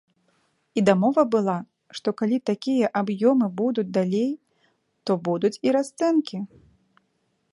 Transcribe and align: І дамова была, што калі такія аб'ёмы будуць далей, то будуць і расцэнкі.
І 0.79 0.83
дамова 0.89 1.23
была, 1.35 1.57
што 1.97 2.09
калі 2.21 2.37
такія 2.51 2.87
аб'ёмы 3.03 3.51
будуць 3.61 3.85
далей, 3.99 4.31
то 5.09 5.21
будуць 5.27 5.55
і 5.69 5.75
расцэнкі. 5.79 6.37